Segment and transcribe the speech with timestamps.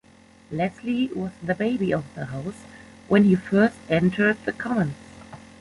[0.49, 2.63] Leslie was the Baby of the House
[3.07, 4.95] when he first entered the Commons.